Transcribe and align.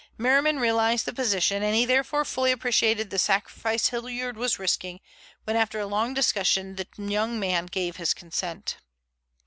Merriman 0.17 0.59
realized 0.59 1.05
the 1.05 1.13
position, 1.13 1.61
and 1.61 1.75
he 1.75 1.85
therefore 1.85 2.25
fully 2.25 2.51
appreciated 2.51 3.11
the 3.11 3.19
sacrifice 3.19 3.89
Hilliard 3.89 4.35
was 4.35 4.57
risking 4.57 4.99
when 5.43 5.55
after 5.55 5.79
a 5.79 5.85
long 5.85 6.15
discussion 6.15 6.73
that 6.77 6.87
young 6.97 7.39
man 7.39 7.67
gave 7.67 7.97
his 7.97 8.15
consent. 8.15 8.77